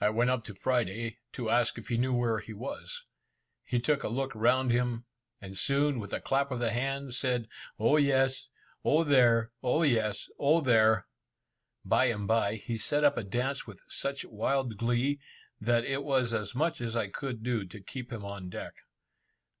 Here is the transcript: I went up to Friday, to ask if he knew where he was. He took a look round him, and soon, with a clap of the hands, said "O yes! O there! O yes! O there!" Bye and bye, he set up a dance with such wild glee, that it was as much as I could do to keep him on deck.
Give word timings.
I 0.00 0.08
went 0.10 0.30
up 0.30 0.42
to 0.46 0.54
Friday, 0.56 1.18
to 1.34 1.48
ask 1.48 1.78
if 1.78 1.86
he 1.90 1.96
knew 1.96 2.12
where 2.12 2.40
he 2.40 2.52
was. 2.52 3.04
He 3.64 3.78
took 3.78 4.02
a 4.02 4.08
look 4.08 4.34
round 4.34 4.72
him, 4.72 5.04
and 5.40 5.56
soon, 5.56 6.00
with 6.00 6.12
a 6.12 6.20
clap 6.20 6.50
of 6.50 6.58
the 6.58 6.72
hands, 6.72 7.20
said 7.20 7.46
"O 7.78 7.98
yes! 7.98 8.48
O 8.84 9.04
there! 9.04 9.52
O 9.62 9.84
yes! 9.84 10.28
O 10.40 10.60
there!" 10.60 11.06
Bye 11.84 12.06
and 12.06 12.26
bye, 12.26 12.56
he 12.56 12.76
set 12.76 13.04
up 13.04 13.16
a 13.16 13.22
dance 13.22 13.64
with 13.64 13.80
such 13.86 14.24
wild 14.24 14.76
glee, 14.76 15.20
that 15.60 15.84
it 15.84 16.02
was 16.02 16.34
as 16.34 16.56
much 16.56 16.80
as 16.80 16.96
I 16.96 17.06
could 17.06 17.44
do 17.44 17.64
to 17.64 17.80
keep 17.80 18.12
him 18.12 18.24
on 18.24 18.48
deck. 18.50 18.72